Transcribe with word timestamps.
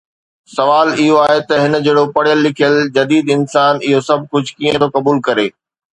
سوال 0.57 0.87
اهو 1.01 1.17
آهي 1.27 1.39
ته 1.49 1.55
هن 1.63 1.73
جهڙو 1.87 2.05
پڙهيل 2.15 2.39
لکيل 2.45 2.75
جديد 2.95 3.25
انسان 3.37 3.73
اهو 3.87 3.99
سڀ 4.07 4.19
ڪجهه 4.31 4.57
ڪيئن 4.57 4.79
ٿو 4.85 4.89
قبول 4.97 5.25
ڪري؟ 5.29 5.47